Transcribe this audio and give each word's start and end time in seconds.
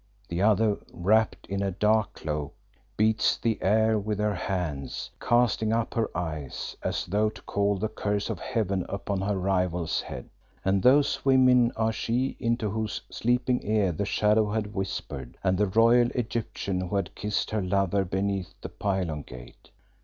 The 0.29 0.41
other, 0.41 0.77
wrapped 0.91 1.45
in 1.45 1.61
a 1.61 1.69
dark 1.69 2.15
cloak, 2.15 2.55
beats 2.97 3.37
the 3.37 3.61
air 3.61 3.99
with 3.99 4.17
her 4.17 4.33
hands, 4.33 5.11
casting 5.19 5.71
up 5.71 5.93
her 5.93 6.09
eyes 6.17 6.75
as 6.81 7.05
though 7.05 7.29
to 7.29 7.41
call 7.43 7.77
the 7.77 7.87
curse 7.87 8.27
of 8.27 8.39
Heaven 8.39 8.83
upon 8.89 9.21
her 9.21 9.37
rival's 9.37 10.01
head. 10.01 10.31
And 10.65 10.81
those 10.81 11.23
women 11.23 11.71
are 11.75 11.93
she 11.93 12.35
into 12.39 12.71
whose 12.71 13.03
sleeping 13.11 13.61
ear 13.63 13.91
the 13.91 14.05
shadow 14.05 14.49
had 14.49 14.73
whispered, 14.73 15.37
and 15.43 15.55
the 15.55 15.67
royal 15.67 16.09
Egyptian 16.15 16.81
who 16.81 16.95
had 16.95 17.13
kissed 17.13 17.51
her 17.51 17.61
lover 17.61 18.03
beneath 18.03 18.55
the 18.61 18.69
pylon 18.69 19.21
gate. 19.21 19.69